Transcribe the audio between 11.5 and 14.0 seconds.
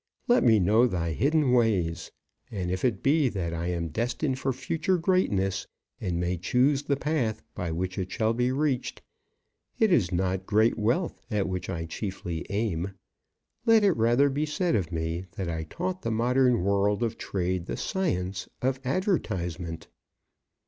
I chiefly aim. Let it